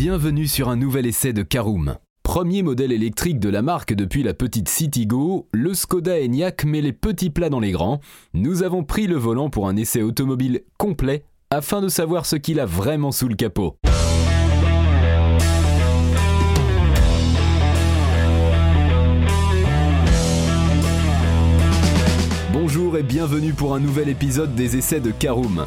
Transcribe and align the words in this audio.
Bienvenue 0.00 0.46
sur 0.46 0.68
un 0.68 0.76
nouvel 0.76 1.06
essai 1.06 1.32
de 1.32 1.42
Caroom. 1.42 1.96
Premier 2.22 2.62
modèle 2.62 2.92
électrique 2.92 3.40
de 3.40 3.48
la 3.48 3.62
marque 3.62 3.94
depuis 3.94 4.22
la 4.22 4.32
petite 4.32 4.68
Citigo, 4.68 5.48
le 5.50 5.74
Skoda 5.74 6.20
Enyaq 6.20 6.64
met 6.64 6.80
les 6.80 6.92
petits 6.92 7.30
plats 7.30 7.50
dans 7.50 7.58
les 7.58 7.72
grands. 7.72 7.98
Nous 8.32 8.62
avons 8.62 8.84
pris 8.84 9.08
le 9.08 9.16
volant 9.16 9.50
pour 9.50 9.66
un 9.66 9.74
essai 9.74 10.02
automobile 10.02 10.60
complet 10.78 11.24
afin 11.50 11.80
de 11.80 11.88
savoir 11.88 12.26
ce 12.26 12.36
qu'il 12.36 12.60
a 12.60 12.64
vraiment 12.64 13.10
sous 13.10 13.26
le 13.26 13.34
capot. 13.34 13.74
Bonjour 22.52 22.96
et 22.96 23.02
bienvenue 23.02 23.52
pour 23.52 23.74
un 23.74 23.80
nouvel 23.80 24.08
épisode 24.08 24.54
des 24.54 24.76
essais 24.76 25.00
de 25.00 25.10
Caroom. 25.10 25.66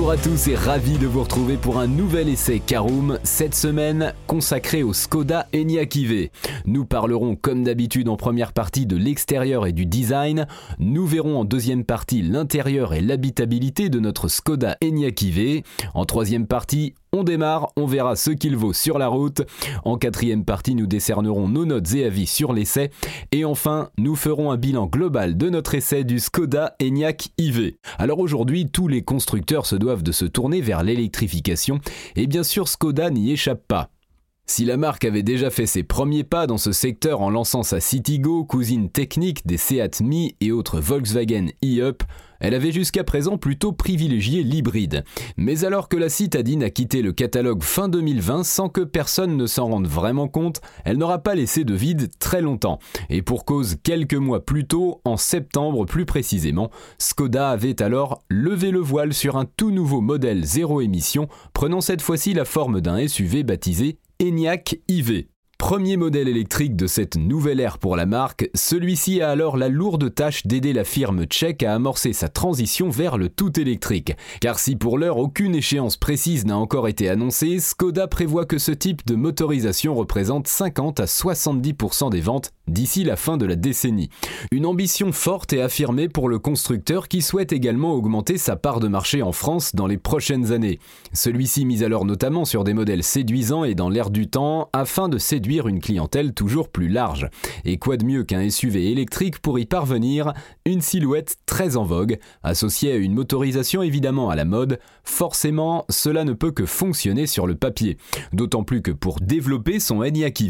Bonjour 0.00 0.12
à 0.12 0.16
tous 0.16 0.48
et 0.48 0.54
ravi 0.54 0.96
de 0.96 1.06
vous 1.06 1.22
retrouver 1.22 1.58
pour 1.58 1.78
un 1.78 1.86
nouvel 1.86 2.30
essai 2.30 2.58
Caroom, 2.58 3.18
cette 3.22 3.54
semaine 3.54 4.14
consacré 4.26 4.82
au 4.82 4.94
Skoda 4.94 5.46
Enyaq 5.54 5.94
EV. 5.94 6.30
Nous 6.64 6.86
parlerons 6.86 7.36
comme 7.36 7.64
d'habitude 7.64 8.08
en 8.08 8.16
première 8.16 8.54
partie 8.54 8.86
de 8.86 8.96
l'extérieur 8.96 9.66
et 9.66 9.72
du 9.72 9.84
design, 9.84 10.46
nous 10.78 11.04
verrons 11.04 11.38
en 11.38 11.44
deuxième 11.44 11.84
partie 11.84 12.22
l'intérieur 12.22 12.94
et 12.94 13.02
l'habitabilité 13.02 13.90
de 13.90 14.00
notre 14.00 14.28
Skoda 14.28 14.78
Enyaq 14.82 15.22
EV, 15.22 15.64
en 15.92 16.06
troisième 16.06 16.46
partie 16.46 16.94
on 17.12 17.24
démarre, 17.24 17.72
on 17.76 17.86
verra 17.86 18.14
ce 18.14 18.30
qu'il 18.30 18.56
vaut 18.56 18.72
sur 18.72 18.98
la 18.98 19.08
route. 19.08 19.42
En 19.84 19.98
quatrième 19.98 20.44
partie, 20.44 20.74
nous 20.74 20.86
décernerons 20.86 21.48
nos 21.48 21.66
notes 21.66 21.92
et 21.94 22.04
avis 22.04 22.26
sur 22.26 22.52
l'essai. 22.52 22.90
Et 23.32 23.44
enfin, 23.44 23.90
nous 23.98 24.14
ferons 24.14 24.50
un 24.50 24.56
bilan 24.56 24.86
global 24.86 25.36
de 25.36 25.50
notre 25.50 25.74
essai 25.74 26.04
du 26.04 26.20
Skoda 26.20 26.76
Enyaq 26.80 27.30
IV. 27.38 27.72
Alors 27.98 28.20
aujourd'hui, 28.20 28.70
tous 28.70 28.86
les 28.86 29.02
constructeurs 29.02 29.66
se 29.66 29.76
doivent 29.76 30.02
de 30.02 30.12
se 30.12 30.24
tourner 30.24 30.60
vers 30.60 30.84
l'électrification. 30.84 31.80
Et 32.14 32.26
bien 32.26 32.44
sûr, 32.44 32.68
Skoda 32.68 33.10
n'y 33.10 33.32
échappe 33.32 33.66
pas. 33.66 33.90
Si 34.46 34.64
la 34.64 34.76
marque 34.76 35.04
avait 35.04 35.22
déjà 35.22 35.48
fait 35.48 35.66
ses 35.66 35.84
premiers 35.84 36.24
pas 36.24 36.48
dans 36.48 36.58
ce 36.58 36.72
secteur 36.72 37.20
en 37.20 37.30
lançant 37.30 37.62
sa 37.62 37.78
Citigo, 37.78 38.44
cousine 38.44 38.90
technique 38.90 39.46
des 39.46 39.56
Seat 39.56 40.00
Mi 40.00 40.34
et 40.40 40.50
autres 40.50 40.80
Volkswagen 40.80 41.50
e-Up, 41.64 42.02
elle 42.40 42.54
avait 42.54 42.72
jusqu'à 42.72 43.04
présent 43.04 43.38
plutôt 43.38 43.72
privilégié 43.72 44.42
l'hybride. 44.42 45.04
Mais 45.36 45.64
alors 45.64 45.88
que 45.88 45.96
la 45.96 46.08
citadine 46.08 46.62
a 46.62 46.70
quitté 46.70 47.02
le 47.02 47.12
catalogue 47.12 47.62
fin 47.62 47.88
2020 47.88 48.44
sans 48.44 48.68
que 48.68 48.80
personne 48.80 49.36
ne 49.36 49.46
s'en 49.46 49.66
rende 49.66 49.86
vraiment 49.86 50.28
compte, 50.28 50.60
elle 50.84 50.98
n'aura 50.98 51.18
pas 51.18 51.34
laissé 51.34 51.64
de 51.64 51.74
vide 51.74 52.10
très 52.18 52.40
longtemps. 52.40 52.78
Et 53.08 53.22
pour 53.22 53.44
cause, 53.44 53.76
quelques 53.82 54.14
mois 54.14 54.44
plus 54.44 54.66
tôt, 54.66 55.00
en 55.04 55.16
septembre 55.16 55.84
plus 55.84 56.06
précisément, 56.06 56.70
Skoda 56.98 57.50
avait 57.50 57.82
alors 57.82 58.22
levé 58.28 58.70
le 58.70 58.80
voile 58.80 59.14
sur 59.14 59.36
un 59.36 59.44
tout 59.44 59.70
nouveau 59.70 60.00
modèle 60.00 60.44
zéro 60.44 60.80
émission, 60.80 61.28
prenant 61.52 61.80
cette 61.80 62.02
fois-ci 62.02 62.34
la 62.34 62.44
forme 62.44 62.80
d'un 62.80 63.06
SUV 63.06 63.42
baptisé 63.42 63.98
ENIAC 64.20 64.80
IV. 64.88 65.24
Premier 65.60 65.98
modèle 65.98 66.26
électrique 66.26 66.74
de 66.74 66.86
cette 66.86 67.16
nouvelle 67.16 67.60
ère 67.60 67.76
pour 67.76 67.94
la 67.94 68.06
marque, 68.06 68.48
celui-ci 68.54 69.20
a 69.20 69.28
alors 69.28 69.58
la 69.58 69.68
lourde 69.68 70.12
tâche 70.12 70.46
d'aider 70.46 70.72
la 70.72 70.84
firme 70.84 71.26
tchèque 71.26 71.62
à 71.62 71.74
amorcer 71.74 72.14
sa 72.14 72.30
transition 72.30 72.88
vers 72.88 73.18
le 73.18 73.28
tout 73.28 73.60
électrique. 73.60 74.16
Car 74.40 74.58
si 74.58 74.74
pour 74.74 74.96
l'heure 74.96 75.18
aucune 75.18 75.54
échéance 75.54 75.98
précise 75.98 76.46
n'a 76.46 76.56
encore 76.56 76.88
été 76.88 77.10
annoncée, 77.10 77.60
Skoda 77.60 78.08
prévoit 78.08 78.46
que 78.46 78.58
ce 78.58 78.72
type 78.72 79.06
de 79.06 79.14
motorisation 79.14 79.94
représente 79.94 80.48
50 80.48 80.98
à 80.98 81.04
70% 81.04 82.10
des 82.10 82.22
ventes 82.22 82.52
d'ici 82.66 83.04
la 83.04 83.16
fin 83.16 83.36
de 83.36 83.44
la 83.46 83.56
décennie. 83.56 84.08
Une 84.52 84.64
ambition 84.64 85.12
forte 85.12 85.52
et 85.52 85.60
affirmée 85.60 86.08
pour 86.08 86.28
le 86.28 86.38
constructeur 86.38 87.06
qui 87.06 87.20
souhaite 87.20 87.52
également 87.52 87.92
augmenter 87.92 88.38
sa 88.38 88.56
part 88.56 88.80
de 88.80 88.88
marché 88.88 89.22
en 89.22 89.32
France 89.32 89.74
dans 89.74 89.86
les 89.86 89.98
prochaines 89.98 90.52
années. 90.52 90.78
Celui-ci 91.12 91.66
mise 91.66 91.82
alors 91.82 92.06
notamment 92.06 92.46
sur 92.46 92.64
des 92.64 92.74
modèles 92.74 93.04
séduisants 93.04 93.64
et 93.64 93.74
dans 93.74 93.90
l'air 93.90 94.08
du 94.10 94.28
temps 94.28 94.70
afin 94.72 95.08
de 95.08 95.18
séduire 95.18 95.49
une 95.58 95.80
clientèle 95.80 96.32
toujours 96.32 96.68
plus 96.68 96.88
large. 96.88 97.28
Et 97.64 97.78
quoi 97.78 97.96
de 97.96 98.04
mieux 98.04 98.24
qu'un 98.24 98.48
SUV 98.48 98.90
électrique 98.90 99.40
pour 99.40 99.58
y 99.58 99.66
parvenir? 99.66 100.32
Une 100.64 100.80
silhouette 100.80 101.36
très 101.46 101.76
en 101.76 101.84
vogue, 101.84 102.18
associée 102.42 102.92
à 102.92 102.96
une 102.96 103.14
motorisation 103.14 103.82
évidemment 103.82 104.30
à 104.30 104.36
la 104.36 104.44
mode, 104.44 104.78
forcément 105.04 105.84
cela 105.90 106.24
ne 106.24 106.32
peut 106.32 106.52
que 106.52 106.66
fonctionner 106.66 107.26
sur 107.26 107.46
le 107.46 107.54
papier. 107.54 107.96
D'autant 108.32 108.62
plus 108.62 108.82
que 108.82 108.90
pour 108.90 109.20
développer 109.20 109.80
son 109.80 110.02
Enyaq 110.02 110.42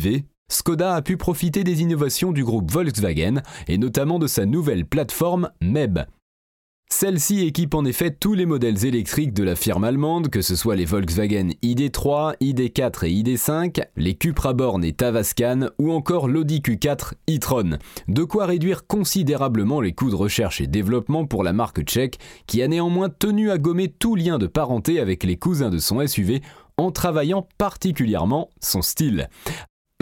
Skoda 0.50 0.97
a 0.97 1.03
pu 1.03 1.16
profiter 1.16 1.62
des 1.62 1.81
innovations 1.81 2.33
du 2.33 2.44
groupe 2.44 2.71
Volkswagen 2.71 3.43
et 3.69 3.78
notamment 3.78 4.19
de 4.19 4.27
sa 4.27 4.47
nouvelle 4.47 4.84
plateforme 4.84 5.50
MEB, 5.62 6.00
celle-ci 7.01 7.41
équipe 7.47 7.75
en 7.75 7.87
effet 7.87 8.11
tous 8.11 8.34
les 8.34 8.45
modèles 8.45 8.84
électriques 8.84 9.33
de 9.33 9.43
la 9.43 9.56
firme 9.56 9.84
allemande, 9.84 10.28
que 10.28 10.43
ce 10.43 10.55
soit 10.55 10.77
les 10.77 10.84
Volkswagen 10.84 11.49
ID3, 11.62 12.37
ID4 12.43 13.06
et 13.06 13.23
ID5, 13.23 13.84
les 13.97 14.15
Cupra 14.15 14.53
Born 14.53 14.84
et 14.84 14.93
Tavascan 14.93 15.69
ou 15.78 15.93
encore 15.93 16.28
l'Audi 16.28 16.61
Q4 16.61 17.12
e-tron. 17.31 17.78
De 18.09 18.25
quoi 18.25 18.45
réduire 18.45 18.87
considérablement 18.87 19.81
les 19.81 19.93
coûts 19.93 20.11
de 20.11 20.15
recherche 20.15 20.61
et 20.61 20.67
développement 20.67 21.25
pour 21.25 21.43
la 21.43 21.55
marque 21.55 21.81
tchèque, 21.84 22.19
qui 22.47 22.61
a 22.61 22.69
néanmoins 22.69 23.09
tenu 23.09 23.51
à 23.51 23.57
gommer 23.57 23.89
tout 23.89 24.15
lien 24.15 24.37
de 24.37 24.47
parenté 24.47 25.01
avec 25.01 25.25
les 25.25 25.37
cousins 25.37 25.71
de 25.71 25.78
son 25.78 26.07
SUV 26.07 26.43
en 26.77 26.91
travaillant 26.91 27.49
particulièrement 27.57 28.51
son 28.61 28.83
style. 28.83 29.28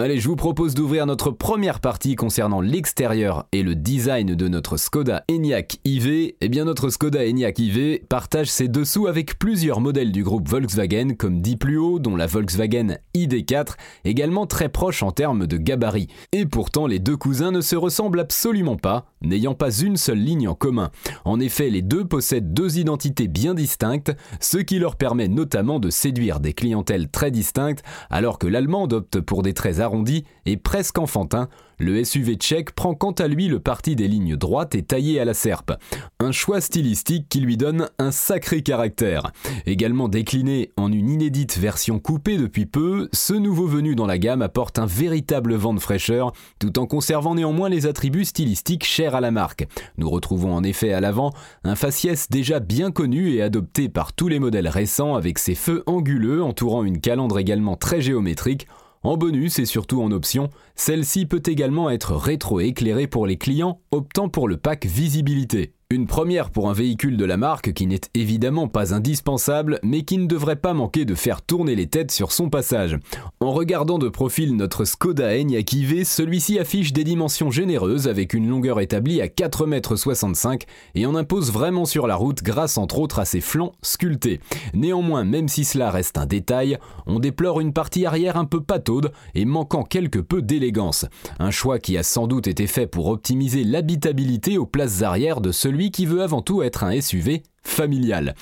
Allez, 0.01 0.21
je 0.21 0.29
vous 0.29 0.37
propose 0.37 0.75
d'ouvrir 0.75 1.07
notre 1.07 1.33
première 1.33 1.81
partie 1.81 2.15
concernant 2.15 2.61
l'extérieur 2.61 3.47
et 3.51 3.65
le 3.65 3.75
design 3.75 4.37
de 4.37 4.47
notre 4.47 4.77
Skoda 4.77 5.25
Enyaq 5.29 5.81
IV. 5.85 6.35
Eh 6.41 6.49
bien, 6.49 6.67
notre 6.67 6.89
Skoda 6.89 7.27
Enyaq 7.27 7.59
IV 7.59 7.99
partage 8.09 8.47
ses 8.47 8.69
dessous 8.69 9.09
avec 9.09 9.41
plusieurs 9.41 9.81
modèles 9.81 10.13
du 10.13 10.23
groupe 10.23 10.49
Volkswagen, 10.49 11.17
comme 11.19 11.41
dit 11.41 11.57
plus 11.57 11.79
haut, 11.79 11.99
dont 11.99 12.15
la 12.15 12.29
Volkswagen 12.29 12.99
ID4, 13.17 13.73
également 14.05 14.47
très 14.47 14.69
proche 14.69 15.03
en 15.03 15.11
termes 15.11 15.49
de 15.49 15.57
gabarit. 15.57 16.07
Et 16.31 16.47
pourtant, 16.47 16.87
les 16.87 17.01
deux 17.01 17.17
cousins 17.17 17.51
ne 17.51 17.61
se 17.61 17.75
ressemblent 17.75 18.21
absolument 18.21 18.77
pas, 18.77 19.07
n'ayant 19.23 19.55
pas 19.55 19.71
une 19.71 19.97
seule 19.97 20.19
ligne 20.19 20.49
en 20.49 20.55
commun. 20.55 20.91
En 21.25 21.41
effet, 21.41 21.71
les 21.71 21.83
deux 21.83 22.05
possèdent 22.05 22.53
deux 22.53 22.79
identités 22.79 23.29
bien 23.29 23.55
distinctes, 23.55 24.13
ce 24.41 24.59
qui 24.59 24.79
leur 24.79 24.97
permet 24.97 25.29
notamment 25.29 25.81
de 25.81 25.91
séduire 25.91 26.41
des 26.41 26.53
clientèles 26.53 27.09
très 27.09 27.31
distinctes, 27.31 27.83
alors 28.11 28.39
que 28.39 28.47
l'allemande 28.47 28.93
opte 28.93 29.21
pour 29.21 29.43
des 29.43 29.55
traits 29.55 29.81
arrondi 29.81 30.25
et 30.47 30.57
presque 30.57 30.99
enfantin, 30.99 31.49
le 31.79 32.05
SUV 32.05 32.35
tchèque 32.35 32.73
prend 32.73 32.95
quant 32.95 33.13
à 33.13 33.29
lui 33.29 33.49
le 33.49 33.61
parti 33.61 33.97
des 33.97 34.09
lignes 34.09 34.37
droites 34.37 34.75
et 34.75 34.83
taillées 34.83 35.21
à 35.21 35.25
la 35.25 35.35
serpe. 35.35 35.73
Un 36.21 36.33
choix 36.33 36.61
stylistique 36.61 37.29
qui 37.29 37.41
lui 37.41 37.57
donne 37.57 37.89
un 37.99 38.11
sacré 38.11 38.63
caractère. 38.63 39.33
Également 39.67 40.09
décliné 40.09 40.73
en 40.77 40.93
une 40.93 41.09
inédite 41.09 41.59
version 41.59 41.99
coupée 41.99 42.37
depuis 42.37 42.67
peu, 42.67 43.09
ce 43.13 43.35
nouveau 43.35 43.67
venu 43.67 43.95
dans 43.95 44.07
la 44.07 44.19
gamme 44.19 44.43
apporte 44.43 44.79
un 44.79 44.87
véritable 44.87 45.55
vent 45.55 45.75
de 45.75 45.81
fraîcheur, 45.81 46.33
tout 46.59 46.79
en 46.79 46.87
conservant 46.87 47.35
néanmoins 47.35 47.69
les 47.69 47.87
attributs 47.87 48.25
stylistiques 48.25 48.85
chers 48.85 49.15
à 49.15 49.21
la 49.21 49.31
marque. 49.31 49.67
Nous 49.97 50.11
retrouvons 50.11 50.55
en 50.55 50.65
effet 50.65 50.93
à 50.93 51.01
l'avant 51.01 51.33
un 51.65 51.77
faciès 51.77 52.29
déjà 52.31 52.61
bien 52.61 52.91
connu 52.91 53.31
et 53.33 53.43
adopté 53.43 53.89
par 53.89 54.13
tous 54.13 54.29
les 54.29 54.41
modèles 54.41 54.69
récents 54.69 55.15
avec 55.15 55.39
ses 55.39 55.55
feux 55.55 55.85
anguleux 55.87 56.43
entourant 56.43 56.85
une 56.85 57.01
calandre 57.01 57.39
également 57.39 57.77
très 57.77 58.01
géométrique 58.01 58.67
en 59.03 59.17
bonus 59.17 59.59
et 59.59 59.65
surtout 59.65 60.03
en 60.03 60.11
option, 60.11 60.51
celle-ci 60.75 61.27
peut 61.27 61.43
également 61.47 61.91
être 61.91 62.15
rétro-éclairée 62.15 63.07
pour 63.07 63.27
les 63.27 63.39
clients 63.39 63.81
optant 63.91 64.29
pour 64.29 64.49
le 64.49 64.57
pack 64.57 64.87
visibilité. 64.87 65.75
Une 65.91 66.07
première 66.07 66.51
pour 66.51 66.69
un 66.69 66.75
véhicule 66.75 67.17
de 67.17 67.25
la 67.25 67.39
marque 67.39 67.73
qui 67.73 67.87
n'est 67.87 68.03
évidemment 68.13 68.69
pas 68.69 68.93
indispensable, 68.93 69.81
mais 69.83 70.03
qui 70.03 70.19
ne 70.19 70.27
devrait 70.27 70.57
pas 70.57 70.75
manquer 70.75 71.07
de 71.07 71.15
faire 71.15 71.41
tourner 71.41 71.75
les 71.75 71.87
têtes 71.87 72.11
sur 72.11 72.31
son 72.31 72.51
passage. 72.51 72.99
En 73.41 73.53
regardant 73.53 73.97
de 73.97 74.11
profil 74.11 74.55
notre 74.55 74.85
Skoda 74.85 75.35
Enyaq 75.35 75.73
IV, 75.73 76.05
celui-ci 76.05 76.59
affiche 76.59 76.93
des 76.93 77.05
dimensions 77.05 77.51
généreuses 77.51 78.07
avec 78.07 78.35
une 78.35 78.51
longueur 78.51 78.81
établie 78.81 79.23
à 79.23 79.29
4,65 79.29 80.53
m 80.53 80.59
et 80.95 81.07
en 81.07 81.15
impose 81.15 81.51
vraiment 81.53 81.87
sur 81.87 82.07
la 82.07 82.17
route 82.17 82.43
grâce 82.43 82.77
entre 82.77 82.99
autres 82.99 83.19
à 83.19 83.25
ses 83.25 83.41
flancs 83.41 83.73
sculptés. 83.81 84.41
Néanmoins, 84.75 85.25
même 85.25 85.49
si 85.49 85.65
cela 85.65 85.91
reste 85.91 86.19
un 86.19 86.27
détail, 86.27 86.77
on 87.07 87.19
déplore 87.19 87.61
une 87.61 87.73
partie 87.73 88.05
arrière 88.05 88.37
un 88.37 88.45
peu 88.45 88.61
pataude 88.61 89.11
et 89.35 89.47
manquant 89.47 89.85
quelque 89.85 90.19
peu 90.19 90.43
d'élégance. 90.43 91.07
Un 91.39 91.51
choix 91.51 91.79
qui 91.79 91.97
a 91.97 92.03
sans 92.03 92.27
doute 92.27 92.47
été 92.47 92.67
fait 92.67 92.87
pour 92.87 93.07
optimiser 93.07 93.65
l'habitabilité 93.65 94.59
aux 94.59 94.67
places 94.67 95.01
arrière 95.01 95.41
de 95.41 95.51
celui 95.51 95.78
qui 95.87 96.07
veut 96.07 96.23
avant 96.23 96.43
tout 96.43 96.63
être 96.63 96.85
un 96.85 97.01
SUV 97.01 97.43
familial. 97.63 98.35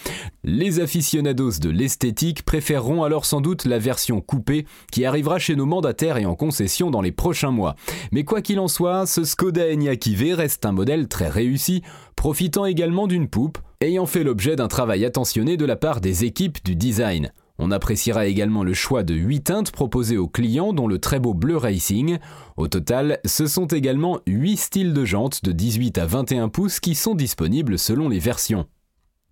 Les 0.45 0.81
aficionados 0.81 1.59
de 1.61 1.69
l'esthétique 1.69 2.45
préféreront 2.45 3.03
alors 3.03 3.25
sans 3.25 3.41
doute 3.41 3.65
la 3.65 3.79
version 3.79 4.21
coupée 4.21 4.67
qui 4.93 5.05
arrivera 5.05 5.39
chez 5.39 5.57
nos 5.57 5.67
mandataires 5.67 6.17
et 6.17 6.27
en 6.27 6.35
concession 6.35 6.91
dans 6.91 7.01
les 7.01 7.13
prochains 7.13 7.51
mois. 7.51 7.77
Mais 8.13 8.25
quoi 8.25 8.41
qu'il 8.41 8.61
en 8.61 8.69
soit, 8.69 9.07
ce 9.07 9.25
Skoda 9.25 9.67
Enyaq 9.73 10.07
IV 10.07 10.37
reste 10.37 10.65
un 10.65 10.73
modèle 10.73 11.09
très 11.09 11.29
réussi, 11.29 11.83
profitant 12.15 12.65
également 12.67 13.07
d'une 13.07 13.29
poupe, 13.29 13.59
ayant 13.81 14.07
fait 14.07 14.25
l'objet 14.25 14.57
d'un 14.57 14.69
travail 14.69 15.05
attentionné 15.05 15.57
de 15.57 15.67
la 15.67 15.77
part 15.77 16.01
des 16.01 16.25
équipes 16.25 16.65
du 16.65 16.77
design. 16.77 17.33
On 17.59 17.71
appréciera 17.71 18.27
également 18.27 18.65
le 18.65 18.75
choix 18.75 19.03
de 19.03 19.15
8 19.15 19.41
teintes 19.43 19.71
proposées 19.71 20.19
aux 20.19 20.29
clients 20.29 20.73
dont 20.73 20.89
le 20.89 20.99
très 20.99 21.21
beau 21.21 21.33
bleu 21.33 21.57
racing. 21.57 22.19
Au 22.57 22.69
total, 22.69 23.19
ce 23.25 23.47
sont 23.47 23.67
également 23.67 24.21
8 24.27 24.57
styles 24.57 24.93
de 24.93 25.05
jantes 25.05 25.43
de 25.43 25.53
18 25.53 25.99
à 25.99 26.07
21 26.07 26.49
pouces 26.49 26.81
qui 26.81 26.95
sont 26.95 27.15
disponibles 27.15 27.79
selon 27.79 28.09
les 28.09 28.19
versions. 28.19 28.67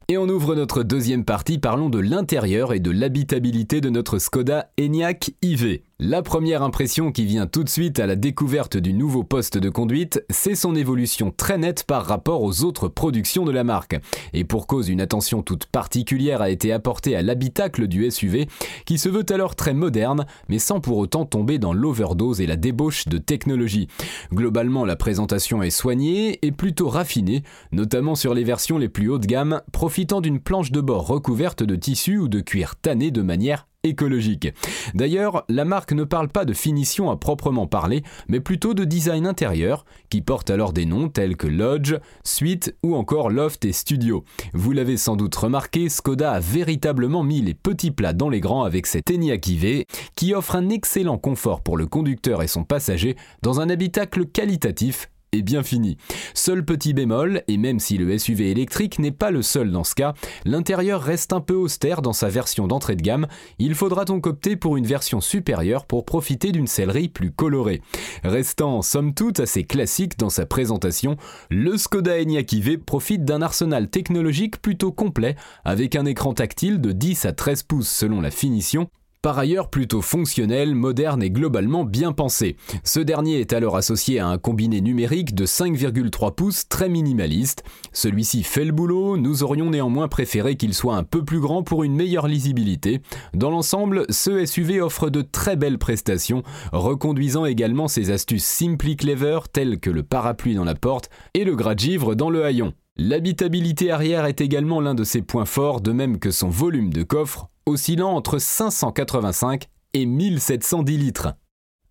Et 0.09 0.19
on 0.19 0.29
ouvre 0.29 0.55
notre 0.55 0.83
deuxième 0.83 1.25
partie, 1.25 1.59
parlons 1.59 1.89
de 1.89 1.99
l'intérieur 1.99 2.75
et 2.75 2.81
de 2.81 2.91
l'habitabilité 2.91 3.81
de 3.81 3.89
notre 3.89 4.19
Skoda 4.19 4.71
Enyaq 4.79 5.31
IV. 5.41 5.81
La 6.01 6.23
première 6.23 6.65
impression 6.65 7.13
qui 7.13 7.25
vient 7.25 7.47
tout 7.47 7.63
de 7.63 7.69
suite 7.69 8.01
à 8.01 8.07
la 8.07 8.17
découverte 8.17 8.77
du 8.77 8.93
nouveau 8.93 9.23
poste 9.23 9.59
de 9.59 9.69
conduite, 9.69 10.25
c'est 10.29 10.57
son 10.57 10.75
évolution 10.75 11.31
très 11.31 11.57
nette 11.57 11.85
par 11.85 12.05
rapport 12.05 12.43
aux 12.43 12.65
autres 12.65 12.89
productions 12.89 13.45
de 13.45 13.53
la 13.53 13.63
marque. 13.63 14.01
Et 14.33 14.43
pour 14.43 14.67
cause, 14.67 14.89
une 14.89 15.01
attention 15.01 15.45
toute 15.45 15.67
particulière 15.67 16.43
a 16.43 16.51
été 16.51 16.73
apportée 16.73 17.15
à 17.15 17.23
l'habitacle 17.23 17.87
du 17.87 18.11
SUV, 18.11 18.49
qui 18.87 18.99
se 18.99 19.09
veut 19.09 19.25
alors 19.31 19.55
très 19.55 19.73
moderne, 19.73 20.27
mais 20.49 20.59
sans 20.59 20.81
pour 20.81 20.99
autant 20.99 21.27
tomber 21.27 21.59
dans 21.59 21.73
l'overdose 21.73 22.41
et 22.41 22.47
la 22.49 22.57
débauche 22.57 23.07
de 23.07 23.19
technologie. 23.19 23.87
Globalement, 24.33 24.85
la 24.85 24.97
présentation 24.97 25.63
est 25.63 25.71
soignée 25.71 26.45
et 26.45 26.51
plutôt 26.51 26.89
raffinée, 26.89 27.45
notamment 27.71 28.17
sur 28.17 28.35
les 28.35 28.43
versions 28.43 28.79
les 28.79 28.89
plus 28.89 29.09
haut 29.11 29.21
de 29.21 29.27
gamme, 29.27 29.63
profitant 29.71 30.21
d'une 30.21 30.41
planche 30.41 30.73
de 30.73 30.81
bord 30.81 31.07
recouverte 31.07 31.63
de 31.63 31.77
tissu 31.77 32.19
ou 32.19 32.27
de 32.27 32.41
cuir 32.41 32.75
tanné 32.75 33.13
de 33.13 33.23
manière 33.23 33.69
écologique. 33.85 34.53
D'ailleurs, 34.95 35.45
la 35.49 35.65
marque 35.65 35.93
ne 35.93 36.05
parle 36.05 36.29
pas 36.29 36.45
de 36.45 36.53
finition 36.53 37.11
à 37.11 37.17
proprement 37.17 37.67
parler, 37.67 38.03
mais 38.29 38.41
plutôt 38.41 38.75
de 38.75 38.85
design 38.85 39.27
intérieur, 39.27 39.85
qui 40.11 40.21
porte 40.21 40.51
alors 40.51 40.73
des 40.73 40.87
noms 40.87 41.09
tels 41.09 41.37
que 41.37 41.47
Lodge, 41.47 41.95
Suite 42.25 42.75
ou 42.83 42.97
encore 42.97 43.31
Loft 43.31 43.65
et 43.65 43.73
Studio. 43.73 44.25
Vous 44.53 44.73
l'avez 44.73 44.97
sans 44.97 45.17
doute 45.17 45.35
remarqué, 45.35 45.89
Skoda 45.89 46.33
a 46.33 46.41
véritablement 46.41 47.23
mis 47.23 47.43
les 47.43 47.55
petits 47.55 47.91
plats 47.91 48.13
dans 48.13 48.29
les 48.29 48.41
grands 48.41 48.65
avec 48.65 48.87
cette 48.87 49.11
Enyaq 49.11 49.47
IV, 49.47 49.85
qui 50.17 50.35
offre 50.35 50.57
un 50.57 50.71
excellent 50.71 51.19
confort 51.19 51.63
pour 51.63 51.77
le 51.77 51.87
conducteur 51.87 52.43
et 52.43 52.49
son 52.49 52.65
passager 52.65 53.17
dans 53.43 53.61
un 53.61 53.71
habitacle 53.71 54.27
qualitatif 54.27 55.09
bien 55.43 55.63
fini. 55.63 55.97
Seul 56.35 56.65
petit 56.65 56.95
bémol, 56.95 57.43
et 57.49 57.57
même 57.57 57.81
si 57.81 57.97
le 57.99 58.17
SUV 58.17 58.51
électrique 58.51 58.99
n'est 58.99 59.11
pas 59.11 59.31
le 59.31 59.43
seul 59.43 59.71
dans 59.71 59.85
ce 59.85 59.95
cas, 59.95 60.15
l'intérieur 60.45 61.03
reste 61.03 61.33
un 61.33 61.41
peu 61.41 61.55
austère 61.55 62.03
dans 62.03 62.13
sa 62.13 62.29
version 62.29 62.67
d'entrée 62.67 62.97
de 62.97 63.03
gamme, 63.03 63.27
il 63.59 63.75
faudra 63.75 64.05
donc 64.05 64.27
opter 64.27 64.57
pour 64.57 64.77
une 64.77 64.87
version 64.87 65.21
supérieure 65.21 65.87
pour 65.87 66.05
profiter 66.05 66.53
d'une 66.53 66.67
sellerie 66.67 67.09
plus 67.09 67.31
colorée. 67.31 67.83
Restant 68.23 68.83
somme 68.83 69.15
toute 69.15 69.41
assez 69.41 69.65
classique 69.65 70.19
dans 70.19 70.31
sa 70.31 70.47
présentation, 70.47 71.17
le 71.51 71.77
Skoda 71.77 72.21
Enyaq 72.21 72.53
IV 72.53 72.79
profite 72.79 73.25
d'un 73.25 73.43
arsenal 73.43 73.89
technologique 73.89 74.61
plutôt 74.61 74.93
complet, 74.93 75.37
avec 75.65 75.97
un 75.97 76.07
écran 76.07 76.35
tactile 76.35 76.81
de 76.81 76.93
10 76.93 77.27
à 77.27 77.33
13 77.33 77.63
pouces 77.65 77.89
selon 77.89 78.21
la 78.21 78.31
finition, 78.31 78.89
par 79.25 79.39
ailleurs 79.39 79.71
plutôt 79.71 80.03
fonctionnel, 80.03 80.75
moderne 80.75 81.23
et 81.23 81.31
globalement 81.31 81.85
bien 81.85 82.13
pensé. 82.13 82.57
Ce 82.83 83.01
dernier 83.01 83.41
est 83.41 83.55
alors 83.55 83.75
associé 83.75 84.19
à 84.19 84.29
un 84.29 84.37
combiné 84.37 84.83
numérique 84.83 85.35
de 85.35 85.47
5,3 85.47 86.35
pouces 86.35 86.69
très 86.69 86.91
minimaliste. 86.91 87.65
Celui-ci 87.95 88.43
fait 88.43 88.67
le 88.67 88.73
boulot, 88.73 89.17
nous 89.17 89.43
aurions 89.43 89.71
néanmoins 89.71 90.09
préféré 90.09 90.57
qu'il 90.57 90.75
soit 90.75 90.97
un 90.97 91.05
peu 91.05 91.25
plus 91.25 91.41
grand 91.41 91.63
pour 91.63 91.85
une 91.85 91.95
meilleure 91.95 92.29
lisibilité. 92.29 93.01
Dans 93.33 93.49
l'ensemble, 93.49 94.05
ce 94.11 94.45
SUV 94.45 94.83
offre 94.83 95.09
de 95.09 95.23
très 95.23 95.57
belles 95.57 95.79
prestations, 95.79 96.43
reconduisant 96.73 97.47
également 97.47 97.89
ses 97.89 98.11
astuces 98.11 98.45
Simply 98.45 98.99
Clever 98.99 99.39
telles 99.51 99.81
que 99.81 99.89
le 99.89 100.03
parapluie 100.03 100.55
dans 100.55 100.65
la 100.65 100.75
porte 100.75 101.09
et 101.33 101.45
le 101.45 101.57
gras-givre 101.57 102.15
dans 102.15 102.29
le 102.29 102.45
haillon. 102.45 102.75
L'habitabilité 102.97 103.91
arrière 103.91 104.25
est 104.25 104.41
également 104.41 104.81
l'un 104.81 104.95
de 104.95 105.03
ses 105.03 105.21
points 105.21 105.47
forts, 105.47 105.81
de 105.81 105.91
même 105.91 106.21
que 106.21 106.31
son 106.31 106.49
volume 106.49 106.93
de 106.93 107.03
coffre, 107.03 107.49
oscillant 107.67 108.11
entre 108.11 108.39
585 108.39 109.65
et 109.95 110.07
1710 110.07 110.99
litres. 110.99 111.35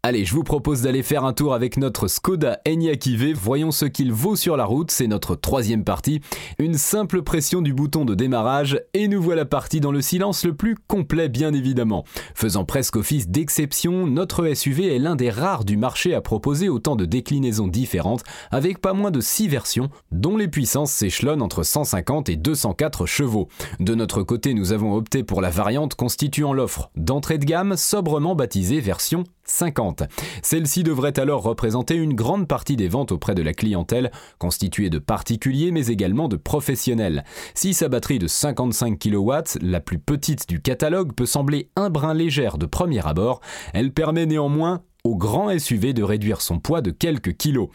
Allez, 0.06 0.26
je 0.26 0.34
vous 0.34 0.44
propose 0.44 0.82
d'aller 0.82 1.02
faire 1.02 1.24
un 1.24 1.32
tour 1.32 1.54
avec 1.54 1.78
notre 1.78 2.10
Skoda 2.10 2.60
Enyaq 2.68 3.06
IV. 3.06 3.38
Voyons 3.42 3.72
ce 3.72 3.86
qu'il 3.86 4.12
vaut 4.12 4.36
sur 4.36 4.58
la 4.58 4.66
route. 4.66 4.92
C'est 4.92 5.08
notre 5.08 5.36
troisième 5.36 5.86
partie. 5.86 6.20
Une 6.60 6.74
simple 6.74 7.22
pression 7.22 7.62
du 7.62 7.74
bouton 7.74 8.04
de 8.04 8.14
démarrage 8.14 8.82
et 8.94 9.08
nous 9.08 9.22
voilà 9.22 9.46
partis 9.46 9.80
dans 9.80 9.94
le 9.94 10.02
silence 10.02 10.44
le 10.44 10.56
plus 10.56 10.76
complet, 10.90 11.30
bien 11.30 11.54
évidemment. 11.54 12.04
Faisant 12.36 12.66
presque 12.66 12.98
office 12.98 13.30
d'exception, 13.30 14.06
notre 14.06 14.54
SUV 14.54 14.94
est 14.94 15.00
l'un 15.00 15.16
des 15.16 15.30
rares 15.30 15.64
du 15.64 15.78
marché 15.78 16.14
à 16.14 16.20
proposer 16.20 16.68
autant 16.68 16.98
de 16.98 17.06
déclinaisons 17.06 17.70
différentes, 17.70 18.26
avec 18.52 18.82
pas 18.82 18.92
moins 18.92 19.10
de 19.10 19.22
6 19.22 19.48
versions, 19.48 19.88
dont 20.12 20.36
les 20.36 20.50
puissances 20.50 20.92
s'échelonnent 20.92 21.42
entre 21.42 21.64
150 21.64 22.28
et 22.28 22.36
204 22.36 23.06
chevaux. 23.06 23.48
De 23.80 23.96
notre 23.96 24.22
côté, 24.22 24.54
nous 24.54 24.74
avons 24.74 24.96
opté 24.96 25.24
pour 25.24 25.40
la 25.40 25.50
variante 25.50 25.96
constituant 25.96 26.52
l'offre 26.52 26.92
d'entrée 26.98 27.38
de 27.38 27.46
gamme, 27.46 27.78
sobrement 27.78 28.36
baptisée 28.36 28.82
version 28.82 29.24
50. 29.45 30.04
Celle-ci 30.42 30.84
devrait 30.84 31.19
alors 31.19 31.44
représenter 31.44 31.95
une 31.95 32.13
grande 32.13 32.48
partie 32.48 32.75
des 32.75 32.88
ventes 32.88 33.12
auprès 33.12 33.36
de 33.36 33.42
la 33.42 33.54
clientèle, 33.54 34.12
constituée 34.40 34.90
de 34.90 35.00
particuliers 35.00 35.72
mais 35.72 35.88
également 35.88 36.28
de 36.28 36.38
professionnels. 36.38 37.24
Si 37.54 37.74
sa 37.74 37.90
batterie 37.90 38.19
de 38.19 38.28
55 38.28 39.00
kW, 39.00 39.31
la 39.62 39.80
plus 39.80 40.00
petite 40.00 40.48
du 40.48 40.62
catalogue, 40.62 41.13
peut 41.13 41.25
sembler 41.25 41.69
un 41.75 41.90
brin 41.90 42.13
légère 42.13 42.57
de 42.57 42.66
premier 42.66 43.06
abord, 43.06 43.42
elle 43.74 43.92
permet 43.92 44.25
néanmoins 44.25 44.81
au 45.04 45.16
grand 45.16 45.57
SUV 45.57 45.94
de 45.94 46.04
réduire 46.04 46.42
son 46.42 46.60
poids 46.60 46.81
de 46.81 46.92
quelques 46.92 47.36
kilos. 47.36 47.69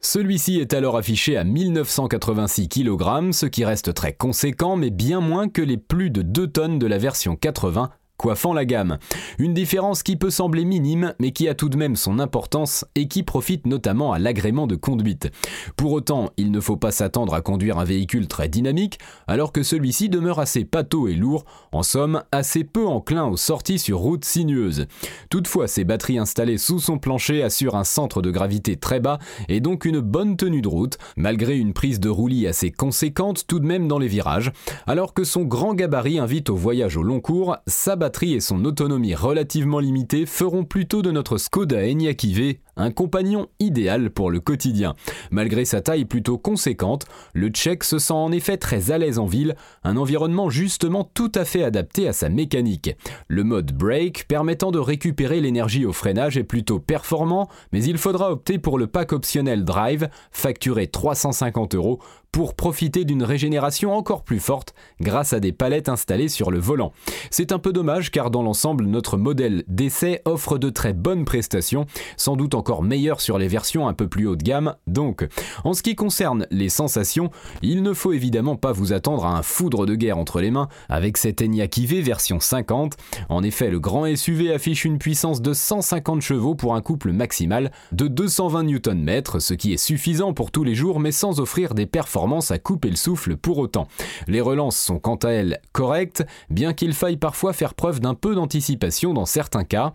Celui-ci 0.00 0.58
est 0.58 0.74
alors 0.74 0.98
affiché 0.98 1.36
à 1.38 1.44
1986 1.44 2.68
kg, 2.68 3.32
ce 3.32 3.46
qui 3.46 3.64
reste 3.64 3.94
très 3.94 4.12
conséquent 4.12 4.76
mais 4.76 4.90
bien 4.90 5.20
moins 5.20 5.48
que 5.48 5.62
les 5.62 5.78
plus 5.78 6.10
de 6.10 6.20
2 6.20 6.46
tonnes 6.48 6.78
de 6.78 6.86
la 6.86 6.98
version 6.98 7.36
80 7.36 7.90
coiffant 8.16 8.52
la 8.52 8.64
gamme. 8.64 8.98
Une 9.38 9.54
différence 9.54 10.02
qui 10.02 10.16
peut 10.16 10.30
sembler 10.30 10.64
minime, 10.64 11.14
mais 11.18 11.32
qui 11.32 11.48
a 11.48 11.54
tout 11.54 11.68
de 11.68 11.76
même 11.76 11.96
son 11.96 12.18
importance 12.18 12.84
et 12.94 13.08
qui 13.08 13.22
profite 13.22 13.66
notamment 13.66 14.12
à 14.12 14.18
l'agrément 14.18 14.66
de 14.66 14.76
conduite. 14.76 15.30
Pour 15.76 15.92
autant, 15.92 16.30
il 16.36 16.50
ne 16.50 16.60
faut 16.60 16.76
pas 16.76 16.92
s'attendre 16.92 17.34
à 17.34 17.40
conduire 17.40 17.78
un 17.78 17.84
véhicule 17.84 18.28
très 18.28 18.48
dynamique, 18.48 18.98
alors 19.26 19.52
que 19.52 19.62
celui-ci 19.62 20.08
demeure 20.08 20.38
assez 20.38 20.64
pâteau 20.64 21.08
et 21.08 21.14
lourd, 21.14 21.44
en 21.72 21.82
somme 21.82 22.22
assez 22.32 22.64
peu 22.64 22.86
enclin 22.86 23.26
aux 23.26 23.36
sorties 23.36 23.78
sur 23.78 23.98
routes 23.98 24.24
sinueuses. 24.24 24.86
Toutefois, 25.30 25.68
ses 25.68 25.84
batteries 25.84 26.18
installées 26.18 26.58
sous 26.58 26.80
son 26.80 26.98
plancher 26.98 27.42
assurent 27.42 27.76
un 27.76 27.84
centre 27.84 28.22
de 28.22 28.30
gravité 28.30 28.76
très 28.76 29.00
bas 29.00 29.18
et 29.48 29.60
donc 29.60 29.84
une 29.84 30.00
bonne 30.00 30.36
tenue 30.36 30.62
de 30.62 30.68
route, 30.68 30.98
malgré 31.16 31.56
une 31.58 31.72
prise 31.72 32.00
de 32.00 32.08
roulis 32.08 32.46
assez 32.46 32.70
conséquente 32.70 33.46
tout 33.46 33.58
de 33.58 33.66
même 33.66 33.88
dans 33.88 33.98
les 33.98 34.08
virages, 34.08 34.52
alors 34.86 35.14
que 35.14 35.24
son 35.24 35.42
grand 35.42 35.74
gabarit 35.74 36.18
invite 36.18 36.50
au 36.50 36.56
voyage 36.56 36.96
au 36.96 37.02
long 37.02 37.20
cours, 37.20 37.56
sa 37.66 37.96
batterie 38.04 38.34
et 38.34 38.40
son 38.40 38.66
autonomie 38.66 39.14
relativement 39.14 39.80
limitée 39.80 40.26
feront 40.26 40.66
plutôt 40.66 41.00
de 41.00 41.10
notre 41.10 41.38
Skoda 41.38 41.78
Enyaq 41.78 42.26
un 42.76 42.90
compagnon 42.90 43.48
idéal 43.60 44.10
pour 44.10 44.30
le 44.30 44.40
quotidien. 44.40 44.94
Malgré 45.30 45.64
sa 45.64 45.80
taille 45.80 46.04
plutôt 46.04 46.38
conséquente, 46.38 47.06
le 47.32 47.48
Tchèque 47.48 47.84
se 47.84 47.98
sent 47.98 48.12
en 48.12 48.32
effet 48.32 48.56
très 48.56 48.90
à 48.90 48.98
l'aise 48.98 49.18
en 49.18 49.26
ville, 49.26 49.56
un 49.82 49.96
environnement 49.96 50.50
justement 50.50 51.04
tout 51.04 51.32
à 51.34 51.44
fait 51.44 51.64
adapté 51.64 52.08
à 52.08 52.12
sa 52.12 52.28
mécanique. 52.28 52.96
Le 53.28 53.44
mode 53.44 53.72
brake 53.72 54.26
permettant 54.28 54.70
de 54.70 54.78
récupérer 54.78 55.40
l'énergie 55.40 55.86
au 55.86 55.92
freinage 55.92 56.36
est 56.36 56.44
plutôt 56.44 56.78
performant, 56.78 57.48
mais 57.72 57.82
il 57.84 57.98
faudra 57.98 58.30
opter 58.30 58.58
pour 58.58 58.78
le 58.78 58.86
pack 58.86 59.12
optionnel 59.12 59.64
drive, 59.64 60.08
facturé 60.30 60.86
350 60.86 61.74
euros, 61.74 62.00
pour 62.34 62.54
profiter 62.54 63.04
d'une 63.04 63.22
régénération 63.22 63.94
encore 63.94 64.24
plus 64.24 64.40
forte 64.40 64.74
grâce 65.00 65.32
à 65.32 65.38
des 65.38 65.52
palettes 65.52 65.88
installées 65.88 66.28
sur 66.28 66.50
le 66.50 66.58
volant. 66.58 66.92
C'est 67.30 67.52
un 67.52 67.60
peu 67.60 67.72
dommage 67.72 68.10
car 68.10 68.32
dans 68.32 68.42
l'ensemble 68.42 68.86
notre 68.86 69.16
modèle 69.16 69.62
d'essai 69.68 70.20
offre 70.24 70.58
de 70.58 70.68
très 70.68 70.94
bonnes 70.94 71.24
prestations, 71.24 71.86
sans 72.16 72.34
doute 72.34 72.56
encore 72.64 72.82
meilleures 72.82 73.20
sur 73.20 73.36
les 73.36 73.46
versions 73.46 73.88
un 73.88 73.92
peu 73.92 74.08
plus 74.08 74.26
haut 74.26 74.36
de 74.36 74.42
gamme. 74.42 74.74
Donc, 74.86 75.28
en 75.64 75.74
ce 75.74 75.82
qui 75.82 75.94
concerne 75.96 76.46
les 76.50 76.70
sensations, 76.70 77.28
il 77.60 77.82
ne 77.82 77.92
faut 77.92 78.14
évidemment 78.14 78.56
pas 78.56 78.72
vous 78.72 78.94
attendre 78.94 79.26
à 79.26 79.36
un 79.36 79.42
foudre 79.42 79.84
de 79.84 79.94
guerre 79.94 80.16
entre 80.16 80.40
les 80.40 80.50
mains 80.50 80.70
avec 80.88 81.18
cette 81.18 81.42
Enyaq 81.42 81.76
IV 81.76 82.02
version 82.02 82.40
50. 82.40 82.96
En 83.28 83.42
effet, 83.42 83.68
le 83.68 83.80
grand 83.80 84.06
SUV 84.16 84.50
affiche 84.50 84.86
une 84.86 84.96
puissance 84.96 85.42
de 85.42 85.52
150 85.52 86.22
chevaux 86.22 86.54
pour 86.54 86.74
un 86.74 86.80
couple 86.80 87.12
maximal 87.12 87.70
de 87.92 88.08
220 88.08 88.62
Nm, 88.62 89.22
ce 89.40 89.52
qui 89.52 89.74
est 89.74 89.76
suffisant 89.76 90.32
pour 90.32 90.50
tous 90.50 90.64
les 90.64 90.74
jours 90.74 91.00
mais 91.00 91.12
sans 91.12 91.40
offrir 91.40 91.74
des 91.74 91.84
performances 91.84 92.50
à 92.50 92.58
couper 92.58 92.88
le 92.88 92.96
souffle 92.96 93.36
pour 93.36 93.58
autant. 93.58 93.88
Les 94.26 94.40
relances 94.40 94.78
sont 94.78 94.98
quant 94.98 95.16
à 95.16 95.28
elles 95.28 95.60
correctes, 95.72 96.24
bien 96.48 96.72
qu'il 96.72 96.94
faille 96.94 97.18
parfois 97.18 97.52
faire 97.52 97.74
preuve 97.74 98.00
d'un 98.00 98.14
peu 98.14 98.34
d'anticipation 98.34 99.12
dans 99.12 99.26
certains 99.26 99.64
cas. 99.64 99.92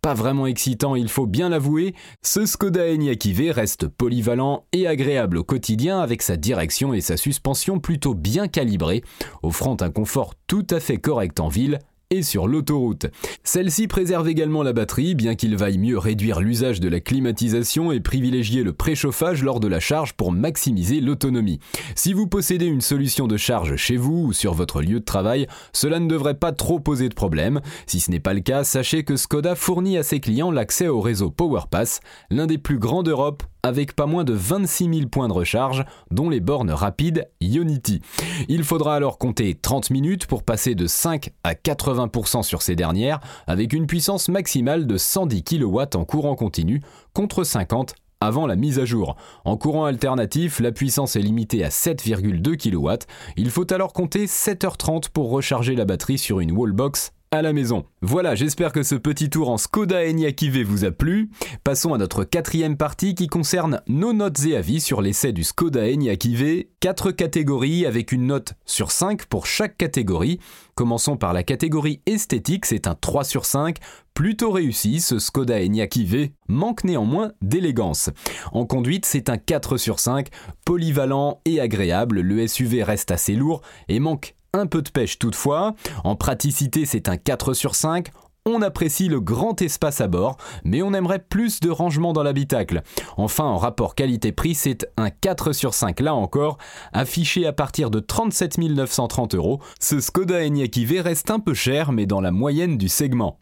Pas 0.00 0.14
vraiment 0.14 0.46
excitant, 0.46 0.96
il 0.96 1.08
faut 1.08 1.26
bien 1.26 1.48
l'avouer, 1.48 1.94
ce 2.22 2.46
Skoda 2.46 2.86
Enyaq 2.86 3.24
IV 3.24 3.52
reste 3.52 3.88
polyvalent 3.88 4.64
et 4.72 4.86
agréable 4.86 5.38
au 5.38 5.44
quotidien 5.44 6.00
avec 6.00 6.22
sa 6.22 6.36
direction 6.36 6.94
et 6.94 7.00
sa 7.00 7.16
suspension 7.16 7.78
plutôt 7.78 8.14
bien 8.14 8.48
calibrées, 8.48 9.02
offrant 9.42 9.76
un 9.80 9.90
confort 9.90 10.34
tout 10.46 10.66
à 10.70 10.80
fait 10.80 10.98
correct 10.98 11.40
en 11.40 11.48
ville 11.48 11.78
et 12.12 12.24
sur 12.24 12.48
l'autoroute. 12.48 13.06
Celle-ci 13.44 13.86
préserve 13.86 14.28
également 14.28 14.64
la 14.64 14.72
batterie, 14.72 15.14
bien 15.14 15.36
qu'il 15.36 15.56
vaille 15.56 15.78
mieux 15.78 15.96
réduire 15.96 16.40
l'usage 16.40 16.80
de 16.80 16.88
la 16.88 16.98
climatisation 16.98 17.92
et 17.92 18.00
privilégier 18.00 18.64
le 18.64 18.72
préchauffage 18.72 19.44
lors 19.44 19.60
de 19.60 19.68
la 19.68 19.78
charge 19.78 20.14
pour 20.14 20.32
maximiser 20.32 21.00
l'autonomie. 21.00 21.60
Si 21.94 22.12
vous 22.12 22.26
possédez 22.26 22.66
une 22.66 22.80
solution 22.80 23.28
de 23.28 23.36
charge 23.36 23.76
chez 23.76 23.96
vous 23.96 24.24
ou 24.26 24.32
sur 24.32 24.54
votre 24.54 24.82
lieu 24.82 24.98
de 24.98 25.04
travail, 25.04 25.46
cela 25.72 26.00
ne 26.00 26.08
devrait 26.08 26.34
pas 26.34 26.50
trop 26.50 26.80
poser 26.80 27.08
de 27.08 27.14
problème. 27.14 27.60
Si 27.86 28.00
ce 28.00 28.10
n'est 28.10 28.18
pas 28.18 28.34
le 28.34 28.40
cas, 28.40 28.64
sachez 28.64 29.04
que 29.04 29.14
Skoda 29.14 29.54
fournit 29.54 29.96
à 29.96 30.02
ses 30.02 30.18
clients 30.18 30.50
l'accès 30.50 30.88
au 30.88 31.00
réseau 31.00 31.30
PowerPass, 31.30 32.00
l'un 32.28 32.48
des 32.48 32.58
plus 32.58 32.80
grands 32.80 33.04
d'Europe 33.04 33.44
avec 33.62 33.94
pas 33.94 34.06
moins 34.06 34.24
de 34.24 34.32
26 34.32 34.94
000 34.94 35.08
points 35.08 35.28
de 35.28 35.32
recharge, 35.32 35.84
dont 36.10 36.30
les 36.30 36.40
bornes 36.40 36.70
rapides 36.70 37.28
Ionity. 37.40 38.00
Il 38.48 38.64
faudra 38.64 38.96
alors 38.96 39.18
compter 39.18 39.54
30 39.54 39.90
minutes 39.90 40.26
pour 40.26 40.42
passer 40.42 40.74
de 40.74 40.86
5 40.86 41.30
à 41.44 41.54
80% 41.54 42.42
sur 42.42 42.62
ces 42.62 42.76
dernières, 42.76 43.20
avec 43.46 43.72
une 43.72 43.86
puissance 43.86 44.28
maximale 44.28 44.86
de 44.86 44.96
110 44.96 45.44
kW 45.44 45.80
en 45.94 46.04
courant 46.04 46.34
continu, 46.34 46.82
contre 47.12 47.44
50 47.44 47.94
avant 48.20 48.46
la 48.46 48.56
mise 48.56 48.78
à 48.78 48.84
jour. 48.84 49.16
En 49.44 49.56
courant 49.56 49.86
alternatif, 49.86 50.60
la 50.60 50.72
puissance 50.72 51.16
est 51.16 51.20
limitée 51.20 51.64
à 51.64 51.70
7,2 51.70 52.56
kW. 52.56 53.04
Il 53.36 53.50
faut 53.50 53.72
alors 53.72 53.92
compter 53.92 54.26
7h30 54.26 55.08
pour 55.08 55.30
recharger 55.30 55.74
la 55.74 55.86
batterie 55.86 56.18
sur 56.18 56.40
une 56.40 56.52
wallbox 56.52 57.12
à 57.32 57.42
la 57.42 57.52
maison. 57.52 57.84
Voilà, 58.02 58.34
j'espère 58.34 58.72
que 58.72 58.82
ce 58.82 58.96
petit 58.96 59.30
tour 59.30 59.50
en 59.50 59.56
Skoda 59.56 60.04
Enyaq 60.04 60.42
IV 60.42 60.66
vous 60.66 60.84
a 60.84 60.90
plu. 60.90 61.30
Passons 61.62 61.94
à 61.94 61.98
notre 61.98 62.24
quatrième 62.24 62.76
partie 62.76 63.14
qui 63.14 63.28
concerne 63.28 63.82
nos 63.86 64.12
notes 64.12 64.44
et 64.46 64.56
avis 64.56 64.80
sur 64.80 65.00
l'essai 65.00 65.32
du 65.32 65.44
Skoda 65.44 65.82
Enyaq 65.82 66.24
IV. 66.24 66.64
Quatre 66.80 67.12
catégories 67.12 67.86
avec 67.86 68.10
une 68.10 68.26
note 68.26 68.54
sur 68.66 68.90
5 68.90 69.26
pour 69.26 69.46
chaque 69.46 69.76
catégorie. 69.76 70.40
Commençons 70.74 71.16
par 71.16 71.32
la 71.32 71.44
catégorie 71.44 72.00
esthétique, 72.06 72.66
c'est 72.66 72.88
un 72.88 72.96
3 72.96 73.22
sur 73.22 73.44
5. 73.44 73.76
Plutôt 74.12 74.50
réussi, 74.50 75.00
ce 75.00 75.20
Skoda 75.20 75.62
Enyaq 75.62 75.94
IV 75.94 76.30
manque 76.48 76.82
néanmoins 76.82 77.30
d'élégance. 77.42 78.10
En 78.50 78.66
conduite, 78.66 79.06
c'est 79.06 79.28
un 79.28 79.38
4 79.38 79.76
sur 79.76 80.00
5, 80.00 80.30
polyvalent 80.64 81.40
et 81.44 81.60
agréable. 81.60 82.22
Le 82.22 82.48
SUV 82.48 82.82
reste 82.82 83.12
assez 83.12 83.34
lourd 83.34 83.62
et 83.88 84.00
manque 84.00 84.34
un 84.52 84.66
peu 84.66 84.82
de 84.82 84.90
pêche 84.90 85.18
toutefois. 85.18 85.74
En 86.04 86.16
praticité, 86.16 86.86
c'est 86.86 87.08
un 87.08 87.16
4 87.16 87.54
sur 87.54 87.74
5. 87.74 88.08
On 88.46 88.62
apprécie 88.62 89.08
le 89.08 89.20
grand 89.20 89.60
espace 89.60 90.00
à 90.00 90.08
bord, 90.08 90.38
mais 90.64 90.82
on 90.82 90.94
aimerait 90.94 91.18
plus 91.18 91.60
de 91.60 91.68
rangement 91.68 92.14
dans 92.14 92.22
l'habitacle. 92.22 92.82
Enfin, 93.18 93.44
en 93.44 93.58
rapport 93.58 93.94
qualité-prix, 93.94 94.54
c'est 94.54 94.90
un 94.96 95.10
4 95.10 95.52
sur 95.52 95.74
5 95.74 96.00
là 96.00 96.14
encore, 96.14 96.56
affiché 96.94 97.46
à 97.46 97.52
partir 97.52 97.90
de 97.90 98.00
37 98.00 98.58
930 98.58 99.34
euros. 99.34 99.60
Ce 99.78 100.00
Skoda 100.00 100.42
Enyaq 100.42 100.74
IV 100.74 101.02
reste 101.02 101.30
un 101.30 101.38
peu 101.38 101.52
cher, 101.52 101.92
mais 101.92 102.06
dans 102.06 102.22
la 102.22 102.30
moyenne 102.30 102.78
du 102.78 102.88
segment. 102.88 103.38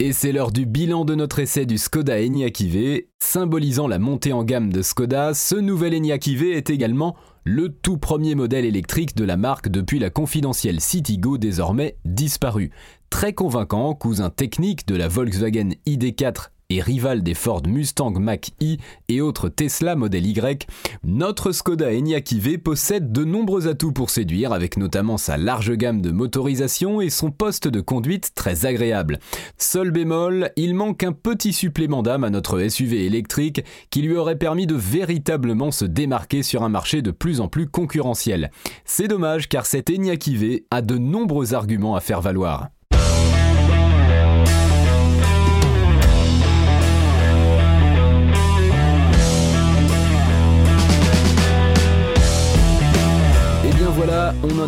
Et 0.00 0.12
c'est 0.12 0.30
l'heure 0.30 0.52
du 0.52 0.64
bilan 0.64 1.04
de 1.04 1.16
notre 1.16 1.40
essai 1.40 1.66
du 1.66 1.76
Skoda 1.76 2.20
Enyaq 2.20 2.60
IV. 2.60 3.00
Symbolisant 3.20 3.88
la 3.88 3.98
montée 3.98 4.32
en 4.32 4.44
gamme 4.44 4.72
de 4.72 4.82
Skoda, 4.82 5.34
ce 5.34 5.56
nouvel 5.56 5.92
Enyaq 5.92 6.24
IV 6.26 6.42
est 6.52 6.70
également 6.70 7.16
le 7.50 7.70
tout 7.70 7.96
premier 7.96 8.34
modèle 8.34 8.66
électrique 8.66 9.16
de 9.16 9.24
la 9.24 9.38
marque 9.38 9.70
depuis 9.70 9.98
la 9.98 10.10
confidentielle 10.10 10.82
Citigo 10.82 11.38
désormais 11.38 11.96
disparue. 12.04 12.70
Très 13.08 13.32
convaincant, 13.32 13.94
cousin 13.94 14.28
technique 14.28 14.86
de 14.86 14.94
la 14.94 15.08
Volkswagen 15.08 15.70
ID4 15.86 16.50
et 16.70 16.82
rival 16.82 17.22
des 17.22 17.32
Ford 17.32 17.62
Mustang 17.66 18.18
Mach-E 18.18 18.76
et 19.08 19.20
autres 19.22 19.48
Tesla 19.48 19.96
Model 19.96 20.26
Y, 20.26 20.66
notre 21.02 21.52
Skoda 21.52 21.90
Enyaq 21.90 22.30
IV 22.30 22.58
possède 22.58 23.10
de 23.10 23.24
nombreux 23.24 23.68
atouts 23.68 23.92
pour 23.92 24.10
séduire, 24.10 24.52
avec 24.52 24.76
notamment 24.76 25.16
sa 25.16 25.38
large 25.38 25.72
gamme 25.72 26.02
de 26.02 26.10
motorisation 26.10 27.00
et 27.00 27.08
son 27.08 27.30
poste 27.30 27.68
de 27.68 27.80
conduite 27.80 28.32
très 28.34 28.66
agréable. 28.66 29.18
Seul 29.56 29.90
bémol, 29.92 30.50
il 30.56 30.74
manque 30.74 31.04
un 31.04 31.12
petit 31.12 31.54
supplément 31.54 32.02
d'âme 32.02 32.24
à 32.24 32.30
notre 32.30 32.60
SUV 32.68 33.06
électrique 33.06 33.64
qui 33.88 34.02
lui 34.02 34.14
aurait 34.14 34.36
permis 34.36 34.66
de 34.66 34.74
véritablement 34.74 35.70
se 35.70 35.86
démarquer 35.86 36.42
sur 36.42 36.64
un 36.64 36.68
marché 36.68 37.00
de 37.00 37.12
plus 37.12 37.40
en 37.40 37.48
plus 37.48 37.66
concurrentiel. 37.66 38.50
C'est 38.84 39.08
dommage 39.08 39.48
car 39.48 39.64
cet 39.64 39.88
Enyaq 39.88 40.26
IV 40.26 40.60
a 40.70 40.82
de 40.82 40.98
nombreux 40.98 41.54
arguments 41.54 41.96
à 41.96 42.00
faire 42.00 42.20
valoir. 42.20 42.68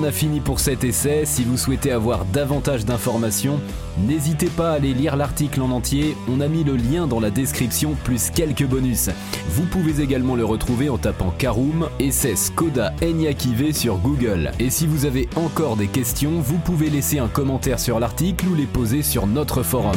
En 0.01 0.05
a 0.05 0.13
fini 0.13 0.41
pour 0.41 0.61
cet 0.61 0.85
essai. 0.85 1.25
Si 1.27 1.45
vous 1.45 1.59
souhaitez 1.59 1.93
avoir 1.93 2.25
davantage 2.25 2.85
d'informations, 2.87 3.61
n'hésitez 3.99 4.47
pas 4.47 4.71
à 4.71 4.75
aller 4.75 4.95
lire 4.95 5.17
l'article 5.17 5.61
en 5.61 5.71
entier. 5.71 6.17
On 6.29 6.41
a 6.41 6.49
mis 6.49 6.65
le 6.65 6.77
lien 6.77 7.07
dans 7.07 7.21
la 7.21 7.31
description 7.31 7.95
plus 8.05 8.31
quelques 8.31 8.65
bonus. 8.65 9.11
Vous 9.51 9.65
pouvez 9.65 10.03
également 10.03 10.37
le 10.37 10.45
retrouver 10.45 10.89
en 10.89 10.97
tapant 10.97 11.35
Karoom 11.37 11.89
c'est 12.11 12.37
Skoda 12.37 12.93
Enyaq 13.03 13.49
sur 13.73 13.99
Google. 13.99 14.53
Et 14.59 14.71
si 14.71 14.87
vous 14.87 15.05
avez 15.05 15.29
encore 15.37 15.77
des 15.77 15.89
questions, 15.89 16.41
vous 16.41 16.59
pouvez 16.59 16.89
laisser 16.89 17.19
un 17.19 17.29
commentaire 17.29 17.79
sur 17.79 18.01
l'article 18.01 18.49
ou 18.49 18.55
les 18.55 18.67
poser 18.67 19.03
sur 19.03 19.27
notre 19.27 19.63
forum. 19.63 19.97